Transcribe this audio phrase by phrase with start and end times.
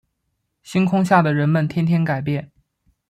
[0.63, 2.51] 星空下的人们天天改变